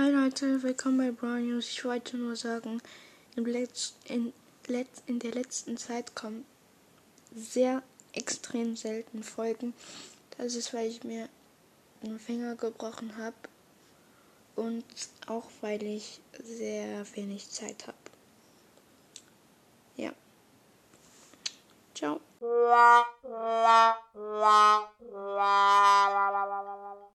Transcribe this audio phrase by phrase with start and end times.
[0.00, 1.70] Hi Leute, willkommen bei Brown News.
[1.70, 2.80] Ich wollte nur sagen,
[3.34, 4.32] in, Letz in,
[4.68, 6.46] Letz in der letzten Zeit kommen
[7.34, 7.82] sehr
[8.12, 9.74] extrem selten Folgen.
[10.36, 11.28] Das ist, weil ich mir
[12.00, 13.34] einen Finger gebrochen habe
[14.54, 14.84] und
[15.26, 17.98] auch weil ich sehr wenig Zeit habe.
[19.96, 20.12] Ja.
[21.92, 22.20] Ciao.